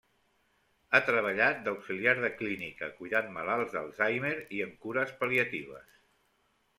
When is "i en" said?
4.57-4.73